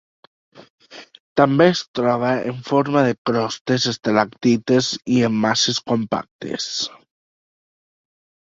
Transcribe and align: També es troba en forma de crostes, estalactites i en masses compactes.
També 1.41 1.67
es 1.73 1.81
troba 1.99 2.31
en 2.53 2.63
forma 2.69 3.03
de 3.09 3.11
crostes, 3.31 3.85
estalactites 3.93 4.89
i 5.17 5.21
en 5.29 5.39
masses 5.45 5.83
compactes. 5.93 6.71